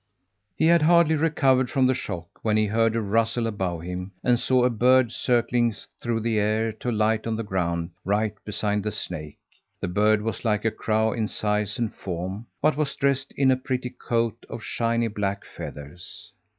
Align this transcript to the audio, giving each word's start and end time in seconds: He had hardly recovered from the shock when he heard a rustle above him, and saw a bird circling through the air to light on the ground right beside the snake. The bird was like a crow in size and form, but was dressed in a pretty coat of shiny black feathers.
He 0.57 0.65
had 0.65 0.81
hardly 0.81 1.15
recovered 1.15 1.69
from 1.69 1.85
the 1.85 1.93
shock 1.93 2.25
when 2.41 2.57
he 2.57 2.65
heard 2.65 2.95
a 2.95 3.01
rustle 3.01 3.45
above 3.45 3.83
him, 3.83 4.13
and 4.23 4.39
saw 4.39 4.63
a 4.63 4.69
bird 4.71 5.11
circling 5.11 5.75
through 6.01 6.21
the 6.21 6.39
air 6.39 6.71
to 6.71 6.91
light 6.91 7.27
on 7.27 7.35
the 7.35 7.43
ground 7.43 7.91
right 8.03 8.33
beside 8.43 8.81
the 8.81 8.91
snake. 8.91 9.37
The 9.79 9.87
bird 9.87 10.23
was 10.23 10.43
like 10.43 10.65
a 10.65 10.71
crow 10.71 11.13
in 11.13 11.27
size 11.27 11.77
and 11.77 11.93
form, 11.93 12.47
but 12.63 12.75
was 12.77 12.95
dressed 12.95 13.31
in 13.37 13.51
a 13.51 13.55
pretty 13.55 13.91
coat 13.91 14.43
of 14.49 14.63
shiny 14.63 15.07
black 15.07 15.45
feathers. 15.45 16.33